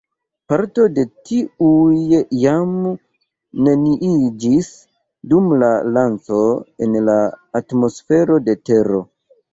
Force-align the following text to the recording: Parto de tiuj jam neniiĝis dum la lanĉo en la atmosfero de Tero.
Parto 0.51 0.85
de 0.93 1.01
tiuj 1.29 1.99
jam 2.43 2.71
neniiĝis 3.67 4.73
dum 5.35 5.53
la 5.65 5.71
lanĉo 5.99 6.41
en 6.87 6.99
la 7.11 7.19
atmosfero 7.63 8.41
de 8.49 8.61
Tero. 8.71 9.05